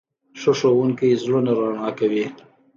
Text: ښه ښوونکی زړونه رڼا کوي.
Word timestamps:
ښه 0.39 0.51
ښوونکی 0.59 1.19
زړونه 1.23 1.51
رڼا 1.59 1.89
کوي. 1.99 2.25